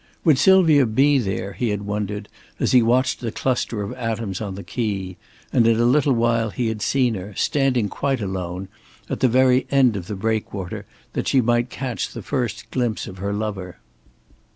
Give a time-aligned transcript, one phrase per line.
[0.25, 2.27] Would Sylvia be there, he had wondered,
[2.59, 5.15] as he watched the cluster of atoms on the quay,
[5.53, 8.67] and in a little while he had seen her, standing quite alone,
[9.11, 13.19] at the very end of the breakwater that she might catch the first glimpse of
[13.19, 13.77] her lover.